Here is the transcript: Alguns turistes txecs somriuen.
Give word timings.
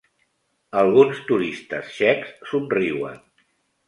Alguns 0.83 1.19
turistes 1.31 1.91
txecs 1.97 2.31
somriuen. 2.53 3.21